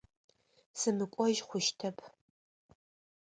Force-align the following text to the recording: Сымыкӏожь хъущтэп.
Сымыкӏожь 0.79 1.41
хъущтэп. 1.47 1.97